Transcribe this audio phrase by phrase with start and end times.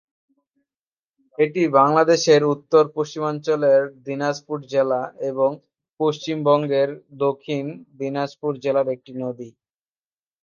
[1.37, 5.49] এটি বাংলাদেশের উত্তর-পশ্চিমাঞ্চলের দিনাজপুর জেলা এবং
[5.99, 6.89] পশ্চিমবঙ্গের
[7.19, 7.65] দক্ষিণ
[7.99, 9.49] দিনাজপুর জেলার একটি নদী।